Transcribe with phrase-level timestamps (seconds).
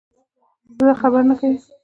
[0.75, 1.57] زلزله خبر نه کوي